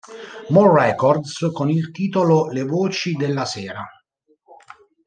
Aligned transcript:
More 0.49 0.73
Records 0.83 1.51
con 1.53 1.69
il 1.69 1.91
titolo 1.91 2.47
Le 2.47 2.63
voci 2.63 3.13
della 3.13 3.45
sera. 3.45 3.87